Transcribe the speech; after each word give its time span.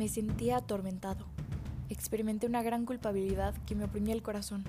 Me 0.00 0.08
sentía 0.08 0.56
atormentado. 0.56 1.26
Experimenté 1.90 2.46
una 2.46 2.62
gran 2.62 2.86
culpabilidad 2.86 3.54
que 3.66 3.74
me 3.74 3.84
oprimía 3.84 4.14
el 4.14 4.22
corazón. 4.22 4.64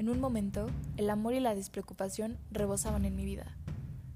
En 0.00 0.08
un 0.08 0.18
momento, 0.18 0.66
el 0.96 1.08
amor 1.08 1.34
y 1.34 1.38
la 1.38 1.54
despreocupación 1.54 2.36
rebosaban 2.50 3.04
en 3.04 3.14
mi 3.14 3.24
vida. 3.24 3.46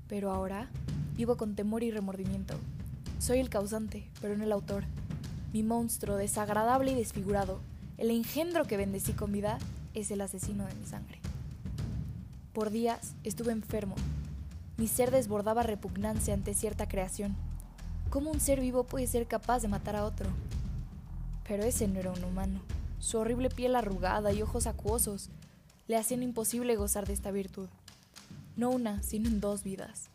Pero 0.08 0.32
ahora, 0.32 0.68
vivo 1.16 1.36
con 1.36 1.54
temor 1.54 1.84
y 1.84 1.92
remordimiento. 1.92 2.54
Soy 3.20 3.38
el 3.38 3.48
causante, 3.48 4.10
pero 4.20 4.36
no 4.36 4.42
el 4.42 4.50
autor. 4.50 4.82
Mi 5.52 5.62
monstruo, 5.62 6.16
desagradable 6.16 6.90
y 6.90 6.96
desfigurado, 6.96 7.60
el 7.96 8.10
engendro 8.10 8.64
que 8.64 8.76
bendecí 8.76 9.12
con 9.12 9.30
vida, 9.30 9.56
es 9.94 10.10
el 10.10 10.20
asesino 10.20 10.66
de 10.66 10.74
mi 10.74 10.84
sangre. 10.84 11.20
Por 12.52 12.70
días 12.70 13.14
estuve 13.22 13.52
enfermo. 13.52 13.94
Mi 14.78 14.88
ser 14.88 15.12
desbordaba 15.12 15.62
repugnancia 15.62 16.34
ante 16.34 16.54
cierta 16.54 16.88
creación. 16.88 17.36
¿Cómo 18.10 18.32
un 18.32 18.40
ser 18.40 18.58
vivo 18.58 18.82
puede 18.82 19.06
ser 19.06 19.28
capaz 19.28 19.62
de 19.62 19.68
matar 19.68 19.94
a 19.94 20.04
otro? 20.04 20.28
Pero 21.46 21.62
ese 21.62 21.86
no 21.86 22.00
era 22.00 22.10
un 22.10 22.24
humano. 22.24 22.60
Su 22.98 23.18
horrible 23.18 23.50
piel 23.50 23.76
arrugada 23.76 24.32
y 24.32 24.42
ojos 24.42 24.66
acuosos 24.66 25.30
le 25.86 25.96
hacían 25.96 26.24
imposible 26.24 26.74
gozar 26.74 27.06
de 27.06 27.12
esta 27.12 27.30
virtud. 27.30 27.68
No 28.56 28.70
una, 28.70 29.00
sino 29.04 29.28
en 29.28 29.40
dos 29.40 29.62
vidas. 29.62 30.10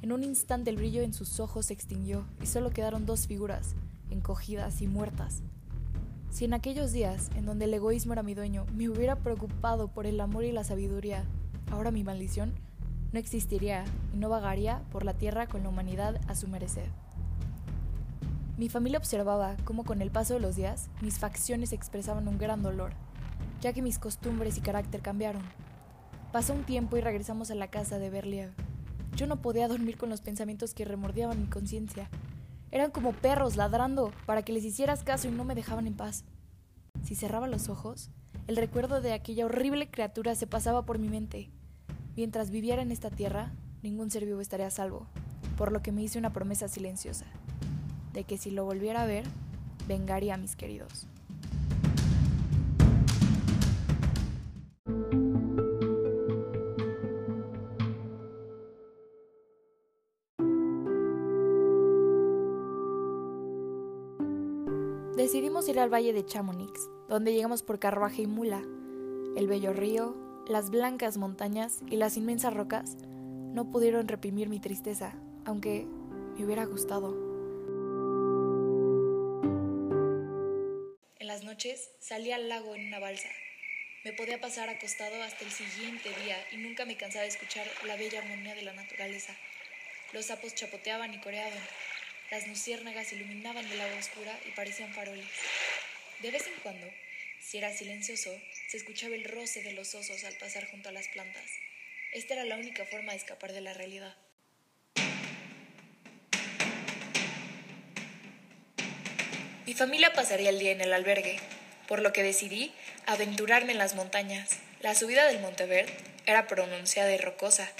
En 0.00 0.12
un 0.12 0.24
instante 0.24 0.70
el 0.70 0.76
brillo 0.76 1.02
en 1.02 1.12
sus 1.12 1.38
ojos 1.38 1.66
se 1.66 1.74
extinguió 1.74 2.24
y 2.42 2.46
solo 2.46 2.70
quedaron 2.70 3.04
dos 3.04 3.26
figuras, 3.26 3.74
encogidas 4.08 4.80
y 4.80 4.86
muertas. 4.86 5.42
Si 6.30 6.46
en 6.46 6.54
aquellos 6.54 6.92
días, 6.92 7.30
en 7.36 7.44
donde 7.44 7.66
el 7.66 7.74
egoísmo 7.74 8.14
era 8.14 8.22
mi 8.22 8.32
dueño, 8.32 8.64
me 8.74 8.88
hubiera 8.88 9.16
preocupado 9.16 9.88
por 9.88 10.06
el 10.06 10.18
amor 10.22 10.44
y 10.44 10.52
la 10.52 10.64
sabiduría, 10.64 11.24
ahora 11.70 11.90
mi 11.90 12.04
maldición 12.04 12.54
no 13.12 13.18
existiría 13.18 13.84
y 14.14 14.16
no 14.16 14.30
vagaría 14.30 14.80
por 14.90 15.04
la 15.04 15.12
tierra 15.12 15.46
con 15.46 15.62
la 15.62 15.68
humanidad 15.68 16.18
a 16.26 16.34
su 16.34 16.48
merecer. 16.48 17.03
Mi 18.56 18.68
familia 18.68 18.98
observaba 18.98 19.56
cómo 19.64 19.82
con 19.82 20.00
el 20.00 20.12
paso 20.12 20.34
de 20.34 20.40
los 20.40 20.54
días 20.54 20.88
mis 21.00 21.18
facciones 21.18 21.72
expresaban 21.72 22.28
un 22.28 22.38
gran 22.38 22.62
dolor, 22.62 22.92
ya 23.60 23.72
que 23.72 23.82
mis 23.82 23.98
costumbres 23.98 24.56
y 24.56 24.60
carácter 24.60 25.02
cambiaron. 25.02 25.42
Pasó 26.30 26.52
un 26.52 26.62
tiempo 26.62 26.96
y 26.96 27.00
regresamos 27.00 27.50
a 27.50 27.56
la 27.56 27.68
casa 27.68 27.98
de 27.98 28.10
Berliev. 28.10 28.52
Yo 29.16 29.26
no 29.26 29.42
podía 29.42 29.66
dormir 29.66 29.96
con 29.96 30.08
los 30.08 30.20
pensamientos 30.20 30.72
que 30.72 30.84
remordeaban 30.84 31.40
mi 31.40 31.48
conciencia. 31.48 32.08
Eran 32.70 32.92
como 32.92 33.12
perros 33.12 33.56
ladrando 33.56 34.12
para 34.24 34.42
que 34.42 34.52
les 34.52 34.64
hicieras 34.64 35.02
caso 35.02 35.26
y 35.26 35.32
no 35.32 35.44
me 35.44 35.56
dejaban 35.56 35.88
en 35.88 35.96
paz. 35.96 36.24
Si 37.02 37.16
cerraba 37.16 37.48
los 37.48 37.68
ojos, 37.68 38.10
el 38.46 38.56
recuerdo 38.56 39.00
de 39.00 39.14
aquella 39.14 39.46
horrible 39.46 39.90
criatura 39.90 40.36
se 40.36 40.46
pasaba 40.46 40.86
por 40.86 41.00
mi 41.00 41.08
mente. 41.08 41.50
Mientras 42.14 42.50
viviera 42.50 42.82
en 42.82 42.92
esta 42.92 43.10
tierra, 43.10 43.52
ningún 43.82 44.12
ser 44.12 44.24
vivo 44.24 44.40
estaría 44.40 44.68
a 44.68 44.70
salvo, 44.70 45.08
por 45.56 45.72
lo 45.72 45.82
que 45.82 45.90
me 45.90 46.02
hice 46.02 46.20
una 46.20 46.32
promesa 46.32 46.68
silenciosa, 46.68 47.26
de 48.14 48.24
que 48.24 48.38
si 48.38 48.50
lo 48.50 48.64
volviera 48.64 49.02
a 49.02 49.06
ver, 49.06 49.24
vengaría 49.86 50.34
a 50.34 50.38
mis 50.38 50.56
queridos. 50.56 51.06
Decidimos 65.16 65.68
ir 65.68 65.78
al 65.80 65.92
valle 65.92 66.12
de 66.12 66.24
Chamonix, 66.24 66.90
donde 67.08 67.32
llegamos 67.32 67.62
por 67.62 67.78
carruaje 67.78 68.22
y 68.22 68.26
mula. 68.26 68.62
El 69.36 69.48
bello 69.48 69.72
río, 69.72 70.14
las 70.46 70.70
blancas 70.70 71.16
montañas 71.16 71.80
y 71.90 71.96
las 71.96 72.16
inmensas 72.16 72.54
rocas 72.54 72.96
no 73.54 73.70
pudieron 73.70 74.06
reprimir 74.06 74.48
mi 74.48 74.60
tristeza, 74.60 75.14
aunque 75.44 75.86
me 76.36 76.44
hubiera 76.44 76.66
gustado. 76.66 77.33
Noches 81.64 81.90
salía 81.98 82.36
al 82.36 82.48
lago 82.48 82.74
en 82.74 82.88
una 82.88 82.98
balsa. 82.98 83.28
Me 84.04 84.12
podía 84.12 84.38
pasar 84.38 84.68
acostado 84.68 85.22
hasta 85.22 85.44
el 85.44 85.50
siguiente 85.50 86.10
día 86.22 86.36
y 86.52 86.58
nunca 86.58 86.84
me 86.84 86.96
cansaba 86.96 87.22
de 87.22 87.28
escuchar 87.28 87.66
la 87.86 87.96
bella 87.96 88.18
armonía 88.18 88.54
de 88.54 88.62
la 88.62 88.74
naturaleza. 88.74 89.34
Los 90.12 90.26
sapos 90.26 90.54
chapoteaban 90.54 91.14
y 91.14 91.20
coreaban, 91.20 91.58
las 92.30 92.46
luciérnagas 92.46 93.12
iluminaban 93.12 93.64
el 93.64 93.80
agua 93.80 93.98
oscura 93.98 94.38
y 94.46 94.50
parecían 94.50 94.92
faroles. 94.92 95.26
De 96.20 96.30
vez 96.30 96.46
en 96.46 96.54
cuando, 96.62 96.86
si 97.40 97.58
era 97.58 97.72
silencioso, 97.72 98.30
se 98.68 98.76
escuchaba 98.76 99.14
el 99.14 99.24
roce 99.24 99.62
de 99.62 99.72
los 99.72 99.94
osos 99.94 100.22
al 100.24 100.36
pasar 100.36 100.66
junto 100.70 100.90
a 100.90 100.92
las 100.92 101.08
plantas. 101.08 101.50
Esta 102.12 102.34
era 102.34 102.44
la 102.44 102.56
única 102.56 102.84
forma 102.84 103.12
de 103.12 103.18
escapar 103.18 103.52
de 103.52 103.62
la 103.62 103.72
realidad. 103.72 104.14
Mi 109.66 109.72
familia 109.72 110.12
pasaría 110.12 110.50
el 110.50 110.58
día 110.58 110.72
en 110.72 110.82
el 110.82 110.92
albergue, 110.92 111.38
por 111.86 112.00
lo 112.00 112.12
que 112.12 112.22
decidí 112.22 112.72
aventurarme 113.06 113.72
en 113.72 113.78
las 113.78 113.94
montañas. 113.94 114.50
La 114.80 114.94
subida 114.94 115.26
del 115.26 115.40
Monteverde 115.40 115.94
era 116.26 116.46
pronunciada 116.46 117.12
y 117.12 117.18
rocosa, 117.18 117.70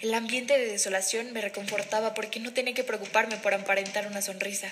el 0.00 0.14
ambiente 0.14 0.56
de 0.56 0.68
desolación 0.68 1.32
me 1.32 1.40
reconfortaba 1.40 2.14
porque 2.14 2.38
no 2.38 2.52
tenía 2.52 2.72
que 2.72 2.84
preocuparme 2.84 3.36
por 3.36 3.52
aparentar 3.52 4.06
una 4.06 4.22
sonrisa. 4.22 4.70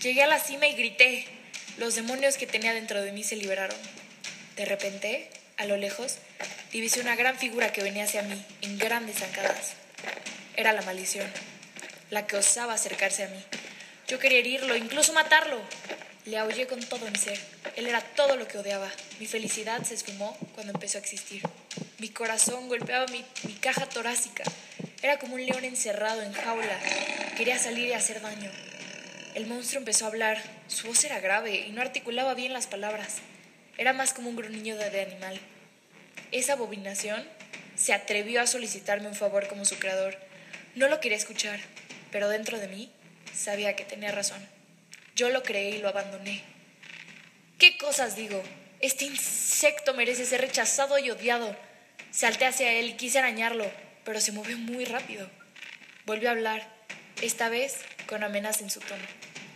Llegué 0.00 0.22
a 0.22 0.28
la 0.28 0.38
cima 0.38 0.68
y 0.68 0.74
grité. 0.74 1.26
Los 1.76 1.96
demonios 1.96 2.36
que 2.36 2.46
tenía 2.46 2.72
dentro 2.72 3.02
de 3.02 3.10
mí 3.10 3.24
se 3.24 3.34
liberaron. 3.34 3.76
De 4.54 4.64
repente, 4.64 5.28
a 5.56 5.66
lo 5.66 5.76
lejos, 5.76 6.18
divisé 6.70 7.00
una 7.00 7.16
gran 7.16 7.36
figura 7.36 7.72
que 7.72 7.82
venía 7.82 8.04
hacia 8.04 8.22
mí, 8.22 8.40
en 8.62 8.78
grandes 8.78 9.16
zancadas. 9.18 9.72
Era 10.54 10.72
la 10.72 10.82
maldición, 10.82 11.26
la 12.10 12.28
que 12.28 12.36
osaba 12.36 12.74
acercarse 12.74 13.24
a 13.24 13.28
mí. 13.28 13.44
Yo 14.06 14.20
quería 14.20 14.38
herirlo, 14.38 14.76
incluso 14.76 15.12
matarlo. 15.14 15.60
Le 16.26 16.38
aullé 16.38 16.68
con 16.68 16.78
todo 16.78 17.10
mi 17.10 17.18
ser. 17.18 17.40
Él 17.78 17.86
era 17.86 18.00
todo 18.00 18.34
lo 18.34 18.48
que 18.48 18.58
odiaba. 18.58 18.90
Mi 19.20 19.28
felicidad 19.28 19.84
se 19.84 19.94
esfumó 19.94 20.36
cuando 20.56 20.72
empezó 20.72 20.98
a 20.98 21.00
existir. 21.00 21.42
Mi 21.98 22.08
corazón 22.08 22.66
golpeaba 22.66 23.06
mi, 23.06 23.24
caja 23.60 23.88
torácica. 23.88 24.42
Era 25.00 25.20
como 25.20 25.36
un 25.36 25.46
león 25.46 25.64
encerrado 25.64 26.22
en 26.22 26.32
jaula. 26.32 26.76
Quería 27.36 27.56
salir 27.56 27.86
y 27.86 27.92
hacer 27.92 28.20
daño. 28.20 28.50
El 29.36 29.46
monstruo 29.46 29.78
empezó 29.78 30.06
a 30.06 30.08
hablar. 30.08 30.42
Su 30.66 30.88
voz 30.88 31.04
era 31.04 31.20
grave 31.20 31.66
y 31.68 31.70
no 31.70 31.80
articulaba 31.80 32.34
bien 32.34 32.52
las 32.52 32.66
palabras. 32.66 33.18
Era 33.76 33.92
más 33.92 34.12
como 34.12 34.28
un 34.28 34.34
gruñido 34.34 34.76
de 34.76 35.00
animal. 35.00 35.38
Esa 36.32 36.54
abominación 36.54 37.24
se 37.76 37.94
atrevió 37.94 38.40
a 38.40 38.48
solicitarme 38.48 39.06
un 39.06 39.14
favor 39.14 39.46
como 39.46 39.64
su 39.64 39.78
creador. 39.78 40.18
No 40.74 40.88
lo 40.88 40.98
quería 40.98 41.16
escuchar, 41.16 41.60
pero 42.10 42.28
dentro 42.28 42.58
de 42.58 42.66
mí 42.66 42.90
sabía 43.32 43.76
que 43.76 43.84
tenía 43.84 44.10
razón. 44.10 44.44
Yo 45.14 45.30
lo 45.30 45.44
creé 45.44 45.76
y 45.76 45.78
lo 45.78 45.88
abandoné. 45.88 46.57
¿Qué 47.58 47.76
cosas 47.76 48.14
digo? 48.14 48.40
Este 48.78 49.04
insecto 49.04 49.92
merece 49.92 50.24
ser 50.24 50.40
rechazado 50.40 50.96
y 51.00 51.10
odiado. 51.10 51.56
Salté 52.12 52.46
hacia 52.46 52.72
él 52.72 52.90
y 52.90 52.92
quise 52.92 53.18
arañarlo, 53.18 53.68
pero 54.04 54.20
se 54.20 54.30
movió 54.30 54.56
muy 54.56 54.84
rápido. 54.84 55.28
Volvió 56.06 56.28
a 56.28 56.32
hablar, 56.32 56.72
esta 57.20 57.48
vez 57.48 57.78
con 58.06 58.22
amenaza 58.22 58.62
en 58.62 58.70
su 58.70 58.78
tono. 58.78 59.02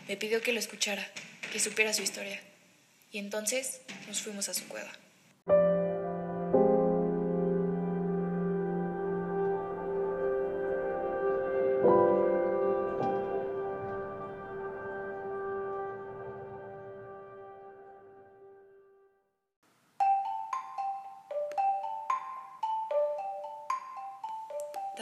Me 0.08 0.16
pidió 0.16 0.42
que 0.42 0.52
lo 0.52 0.58
escuchara, 0.58 1.08
que 1.52 1.60
supiera 1.60 1.94
su 1.94 2.02
historia. 2.02 2.40
Y 3.12 3.18
entonces 3.18 3.82
nos 4.08 4.20
fuimos 4.20 4.48
a 4.48 4.54
su 4.54 4.66
cueva. 4.66 4.90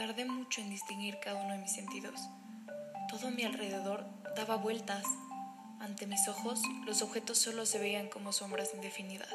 Tardé 0.01 0.25
mucho 0.25 0.61
en 0.61 0.71
distinguir 0.71 1.19
cada 1.19 1.39
uno 1.39 1.53
de 1.53 1.59
mis 1.59 1.73
sentidos. 1.73 2.19
Todo 3.07 3.29
mi 3.29 3.43
alrededor 3.43 4.03
daba 4.35 4.55
vueltas. 4.55 5.05
Ante 5.79 6.07
mis 6.07 6.27
ojos, 6.27 6.59
los 6.87 7.03
objetos 7.03 7.37
solo 7.37 7.67
se 7.67 7.77
veían 7.77 8.09
como 8.09 8.33
sombras 8.33 8.73
indefinidas. 8.73 9.31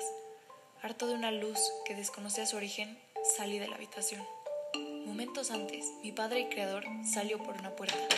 Harto 0.82 1.06
de 1.06 1.14
una 1.14 1.30
luz 1.30 1.60
que 1.84 1.94
desconocía 1.94 2.46
su 2.46 2.56
origen, 2.56 2.98
salí 3.36 3.60
de 3.60 3.68
la 3.68 3.76
habitación. 3.76 4.26
Momentos 5.06 5.52
antes, 5.52 5.86
mi 6.02 6.10
padre 6.10 6.40
y 6.40 6.48
creador 6.48 6.84
salió 7.04 7.40
por 7.40 7.54
una 7.54 7.70
puerta. 7.76 8.08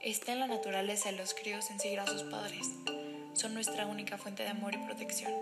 Está 0.00 0.32
en 0.32 0.40
la 0.40 0.48
naturaleza 0.48 1.12
de 1.12 1.16
los 1.16 1.32
críos 1.32 1.70
en 1.70 1.78
seguir 1.78 2.00
a 2.00 2.08
sus 2.08 2.24
padres. 2.24 2.66
Son 3.34 3.54
nuestra 3.54 3.86
única 3.86 4.18
fuente 4.18 4.42
de 4.42 4.48
amor 4.48 4.74
y 4.74 4.78
protección. 4.78 5.32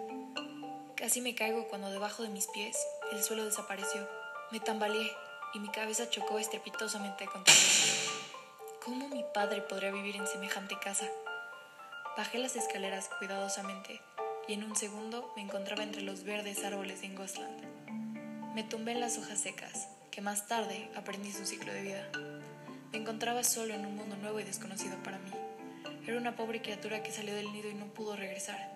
Casi 0.97 1.23
me 1.23 1.35
caigo 1.35 1.67
cuando 1.69 1.91
debajo 1.91 2.23
de 2.23 2.29
mis 2.29 2.47
pies 2.49 2.77
el 3.11 3.23
suelo 3.23 3.47
desapareció. 3.47 4.07
Me 4.53 4.61
tambaleé 4.61 5.11
y 5.53 5.59
mi 5.59 5.69
cabeza 5.69 6.09
chocó 6.09 6.39
estrepitosamente 6.39 7.27
contra 7.27 7.53
el 7.55 7.61
¿Cómo 8.85 9.09
mi 9.09 9.25
padre 9.35 9.61
podría 9.63 9.91
vivir 9.91 10.17
en 10.17 10.27
semejante 10.27 10.79
casa? 10.79 11.09
Bajé 12.17 12.39
las 12.39 12.57
escaleras 12.57 13.11
cuidadosamente 13.19 14.01
y 14.49 14.55
en 14.55 14.65
un 14.65 14.75
segundo 14.77 15.33
me 15.37 15.43
encontraba 15.43 15.83
entre 15.83 16.03
los 16.03 16.25
verdes 16.25 16.65
árboles 16.65 17.01
de 17.01 17.09
Ingosland. 17.09 18.55
Me 18.55 18.65
tumbé 18.65 18.93
en 18.93 19.01
las 19.01 19.19
hojas 19.19 19.39
secas, 19.41 19.89
que 20.11 20.21
más 20.21 20.47
tarde 20.49 20.91
aprendí 20.97 21.31
su 21.33 21.47
ciclo 21.47 21.73
de 21.73 21.83
vida. 21.83 22.09
Me 22.93 22.99
encontraba 22.99 23.45
solo 23.45 23.75
en 23.75 23.87
un 23.87 23.97
mundo 23.97 24.17
nuevo 24.17 24.41
y 24.41 24.45
desconocido 24.45 24.97
para 25.03 25.19
mí. 25.19 25.31
Era 26.07 26.19
una 26.19 26.35
pobre 26.35 26.63
criatura 26.63 27.03
que 27.03 27.13
salió 27.13 27.35
del 27.35 27.53
nido 27.53 27.71
y 27.71 27.75
no 27.75 27.87
pudo 27.87 28.17
regresar. 28.17 28.73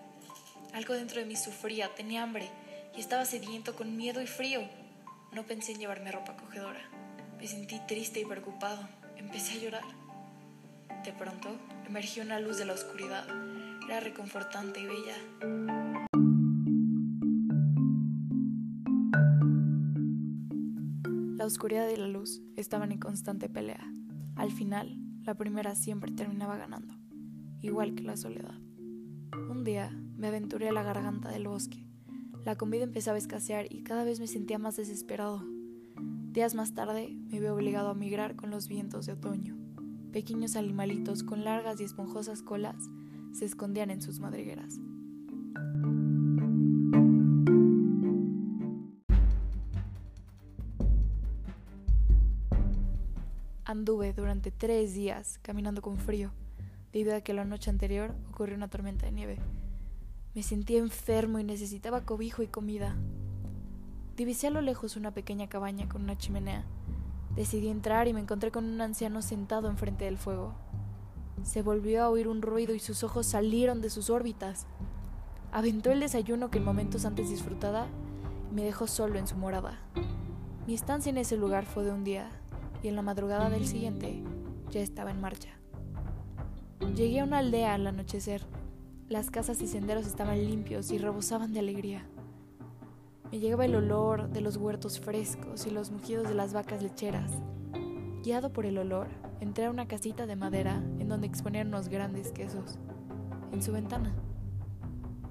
Algo 0.73 0.95
dentro 0.95 1.21
de 1.21 1.27
mí 1.27 1.37
sufría, 1.37 1.95
tenía 1.95 2.23
hambre 2.23 2.49
y 2.97 3.01
estaba 3.01 3.25
sediento 3.25 3.75
con 3.75 3.97
miedo 3.97 4.21
y 4.21 4.27
frío. 4.27 4.63
No 5.35 5.43
pensé 5.43 5.73
en 5.73 5.81
llevarme 5.81 6.13
ropa 6.13 6.33
acogedora. 6.33 6.81
Me 7.39 7.49
sentí 7.49 7.81
triste 7.89 8.21
y 8.21 8.25
preocupado. 8.25 8.89
Empecé 9.17 9.59
a 9.59 9.63
llorar. 9.63 9.83
De 11.05 11.13
pronto, 11.13 11.49
emergió 11.89 12.23
una 12.23 12.39
luz 12.39 12.57
de 12.59 12.67
la 12.67 12.75
oscuridad. 12.75 13.27
Era 13.85 13.99
reconfortante 13.99 14.79
y 14.79 14.87
bella. 14.87 15.17
La 21.37 21.47
oscuridad 21.47 21.89
y 21.89 21.97
la 21.97 22.07
luz 22.07 22.41
estaban 22.55 22.93
en 22.93 23.01
constante 23.01 23.49
pelea. 23.49 23.93
Al 24.37 24.53
final, 24.53 24.97
la 25.25 25.35
primera 25.35 25.75
siempre 25.75 26.13
terminaba 26.13 26.57
ganando, 26.57 26.95
igual 27.61 27.97
que 27.97 28.05
la 28.05 28.17
soledad. 28.17 28.55
Un 29.51 29.65
día 29.65 29.91
me 30.17 30.29
aventuré 30.29 30.69
a 30.69 30.73
la 30.73 30.85
garganta 30.85 31.29
del 31.31 31.49
bosque. 31.49 31.85
La 32.45 32.57
comida 32.57 32.85
empezaba 32.85 33.15
a 33.15 33.19
escasear 33.19 33.73
y 33.73 33.83
cada 33.85 34.05
vez 34.05 34.21
me 34.21 34.27
sentía 34.27 34.59
más 34.59 34.77
desesperado. 34.77 35.43
Días 36.31 36.55
más 36.55 36.75
tarde 36.75 37.17
me 37.31 37.41
vi 37.41 37.47
obligado 37.47 37.89
a 37.89 37.95
migrar 37.95 38.37
con 38.37 38.51
los 38.51 38.69
vientos 38.69 39.07
de 39.07 39.13
otoño. 39.13 39.57
Pequeños 40.13 40.55
animalitos 40.55 41.23
con 41.23 41.43
largas 41.43 41.81
y 41.81 41.85
esponjosas 41.85 42.43
colas 42.43 42.77
se 43.33 43.47
escondían 43.47 43.91
en 43.91 44.03
sus 44.03 44.21
madrigueras. 44.21 44.79
Anduve 53.65 54.13
durante 54.13 54.51
tres 54.51 54.93
días 54.93 55.39
caminando 55.41 55.81
con 55.81 55.97
frío, 55.97 56.31
debido 56.93 57.17
a 57.17 57.23
que 57.23 57.33
la 57.33 57.47
noche 57.47 57.71
anterior 57.71 58.15
ocurrió 58.29 58.55
una 58.55 58.69
tormenta 58.69 59.07
de 59.07 59.13
nieve. 59.13 59.39
Me 60.35 60.43
sentía 60.43 60.81
enfermo 60.81 61.39
y 61.39 61.45
necesitaba 61.45 62.05
cobijo 62.05 62.43
y 62.43 62.49
comida. 62.49 62.97
Divisé 64.17 64.49
a 64.49 64.51
lo 64.51 64.63
lejos 64.63 64.97
una 64.97 65.13
pequeña 65.13 65.49
cabaña 65.49 65.89
con 65.89 66.03
una 66.03 66.19
chimenea. 66.19 66.65
Decidí 67.37 67.69
entrar 67.69 68.09
y 68.09 68.13
me 68.13 68.21
encontré 68.21 68.51
con 68.51 68.65
un 68.65 68.81
anciano 68.81 69.23
sentado 69.23 69.69
enfrente 69.69 70.07
del 70.07 70.19
fuego. 70.19 70.55
Se 71.45 71.63
volvió 71.63 72.03
a 72.03 72.09
oír 72.09 72.27
un 72.27 72.43
ruido 72.43 72.75
y 72.75 72.81
sus 72.81 73.05
ojos 73.05 73.27
salieron 73.27 73.81
de 73.81 73.91
sus 73.91 74.11
órbitas. 74.11 74.67
Aventó 75.53 75.93
el 75.93 76.01
desayuno 76.01 76.51
que 76.51 76.59
en 76.59 76.65
momentos 76.65 77.05
antes 77.05 77.31
disfrutaba 77.31 77.87
y 78.51 78.55
me 78.55 78.65
dejó 78.65 78.89
solo 78.89 79.21
en 79.21 79.29
su 79.29 79.37
morada. 79.37 79.79
Mi 80.67 80.75
estancia 80.75 81.11
en 81.11 81.19
ese 81.19 81.37
lugar 81.37 81.65
fue 81.65 81.85
de 81.85 81.93
un 81.93 82.03
día, 82.03 82.29
y 82.83 82.89
en 82.89 82.97
la 82.97 83.03
madrugada 83.03 83.51
del 83.51 83.69
siguiente 83.69 84.21
ya 84.71 84.81
estaba 84.81 85.13
en 85.13 85.21
marcha. 85.21 85.51
Llegué 86.97 87.21
a 87.21 87.25
una 87.25 87.39
aldea 87.39 87.75
al 87.75 87.87
anochecer. 87.87 88.43
Las 89.11 89.31
casas 89.31 89.61
y 89.61 89.67
senderos 89.67 90.07
estaban 90.07 90.43
limpios 90.43 90.91
y 90.91 90.97
rebosaban 90.97 91.53
de 91.53 91.59
alegría. 91.59 92.07
Me 93.31 93.39
llegaba 93.39 93.67
el 93.67 93.75
olor 93.75 94.31
de 94.31 94.41
los 94.41 94.57
huertos 94.57 94.99
frescos 94.99 95.67
y 95.67 95.71
los 95.71 95.91
mugidos 95.91 96.27
de 96.27 96.35
las 96.35 96.55
vacas 96.55 96.83
lecheras. 96.83 97.31
Guiado 98.23 98.51
por 98.51 98.65
el 98.65 98.79
olor, 98.79 99.09
entré 99.41 99.67
a 99.67 99.71
una 99.71 99.87
casita 99.87 100.27
de 100.27 100.37
madera 100.37 100.83
en 100.99 101.11
donde 101.11 101.27
exponían 101.27 101.69
unos 101.69 101.89
grandes 101.91 102.33
quesos. 102.33 102.79
En 103.53 103.63
su 103.63 103.73
ventana, 103.73 104.15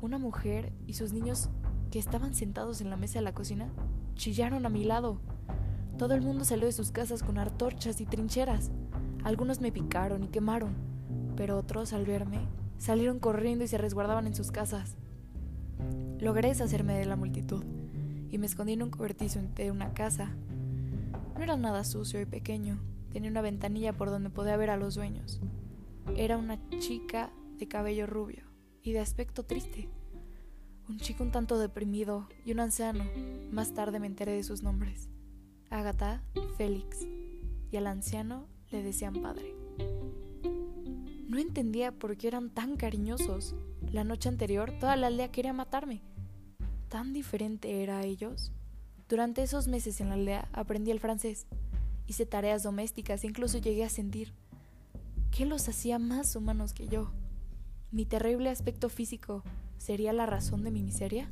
una 0.02 0.20
mujer 0.20 0.72
y 0.86 0.94
sus 0.94 1.12
niños 1.12 1.50
que 1.90 1.98
estaban 1.98 2.36
sentados 2.36 2.80
en 2.80 2.92
la 2.92 2.96
mesa 2.96 3.16
de 3.16 3.26
la 3.26 3.34
cocina 3.34 3.74
chillaron 4.14 4.68
a 4.68 4.70
mi 4.70 4.84
lado. 4.84 5.20
Todo 5.98 6.14
el 6.14 6.22
mundo 6.22 6.46
salió 6.46 6.68
de 6.68 6.74
sus 6.74 6.92
casas 6.92 7.24
con 7.24 7.40
antorchas 7.40 8.00
y 8.02 8.06
trincheras. 8.06 8.70
Algunos 9.24 9.62
me 9.62 9.72
picaron 9.72 10.24
y 10.24 10.28
quemaron, 10.28 10.76
pero 11.36 11.58
otros, 11.58 11.92
al 11.94 12.06
verme, 12.06 12.48
salieron 12.84 13.20
corriendo 13.20 13.64
y 13.64 13.70
se 13.70 13.78
resguardaban 13.78 14.28
en 14.28 14.36
sus 14.36 14.52
casas. 14.52 14.98
Logré 16.20 16.50
deshacerme 16.50 16.98
de 16.98 17.06
la 17.06 17.16
multitud 17.16 17.64
y 18.30 18.38
me 18.38 18.46
escondí 18.46 18.74
en 18.74 18.84
un 18.84 18.90
cobertizo 18.90 19.40
de 19.56 19.72
una 19.72 19.94
casa. 19.94 20.36
No 21.34 21.42
era 21.42 21.56
nada 21.56 21.86
sucio 21.86 22.20
y 22.20 22.26
pequeño, 22.26 22.82
tenía 23.10 23.32
una 23.32 23.42
ventanilla 23.42 23.94
por 23.94 24.10
donde 24.10 24.30
podía 24.30 24.58
ver 24.58 24.70
a 24.70 24.76
los 24.76 24.96
dueños. 24.96 25.40
Era 26.18 26.38
una 26.38 26.60
chica 26.80 27.32
de 27.58 27.70
cabello 27.70 28.06
rubio 28.06 28.44
y 28.82 28.92
de 28.92 29.00
aspecto 29.00 29.44
triste. 29.44 29.88
Un 30.90 30.98
chico 30.98 31.24
un 31.24 31.32
tanto 31.32 31.58
deprimido 31.58 32.28
y 32.44 32.52
un 32.52 32.60
anciano. 32.60 33.06
Más 33.50 33.74
tarde 33.74 34.02
me 34.02 34.08
enteré 34.08 34.34
de 34.34 34.44
sus 34.44 34.62
nombres. 34.62 35.10
Agatha, 35.70 36.22
Félix, 36.58 37.08
y 37.72 37.78
al 37.78 37.88
anciano 37.88 38.50
le 38.72 38.84
decían 38.84 39.22
padre. 39.22 39.63
No 41.34 41.40
entendía 41.40 41.92
por 41.92 42.16
qué 42.16 42.28
eran 42.28 42.52
tan 42.52 42.78
cariñosos. 42.78 43.56
La 43.92 44.04
noche 44.04 44.30
anterior 44.30 44.72
toda 44.80 44.96
la 44.96 45.08
aldea 45.08 45.32
quería 45.32 45.52
matarme. 45.52 46.04
¿Tan 46.90 47.12
diferente 47.12 47.82
era 47.82 47.98
a 47.98 48.04
ellos? 48.04 48.52
Durante 49.10 49.42
esos 49.42 49.68
meses 49.68 50.00
en 50.00 50.10
la 50.10 50.14
aldea 50.14 50.48
aprendí 50.54 50.92
el 50.92 51.00
francés, 51.00 51.48
hice 52.06 52.28
tareas 52.28 52.62
domésticas 52.62 53.24
e 53.24 53.28
incluso 53.28 53.58
llegué 53.58 53.84
a 53.84 53.90
sentir 53.90 54.36
qué 55.32 55.48
los 55.48 55.68
hacía 55.68 55.98
más 55.98 56.36
humanos 56.36 56.72
que 56.72 56.88
yo. 56.88 57.12
¿Mi 57.90 58.06
terrible 58.06 58.52
aspecto 58.52 58.88
físico 58.88 59.44
sería 59.80 60.14
la 60.14 60.28
razón 60.28 60.64
de 60.64 60.70
mi 60.70 60.84
miseria? 60.84 61.32